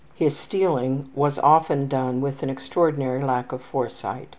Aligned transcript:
His 0.15 0.35
stealing 0.35 1.11
was 1.13 1.37
often 1.37 1.87
done 1.87 2.21
with 2.21 2.41
an 2.41 2.49
extraordinary 2.49 3.23
lack 3.23 3.51
of 3.51 3.61
foresight. 3.61 4.29